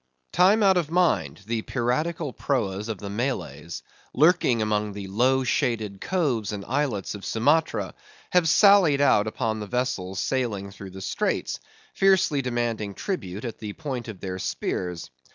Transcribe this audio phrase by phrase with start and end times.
[0.33, 3.83] Time out of mind the piratical proas of the Malays,
[4.15, 7.93] lurking among the low shaded coves and islets of Sumatra,
[8.31, 11.59] have sallied out upon the vessels sailing through the straits,
[11.93, 15.11] fiercely demanding tribute at the point of their spears.